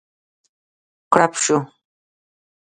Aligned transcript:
کړپ 1.13 1.33
شو. 1.43 1.57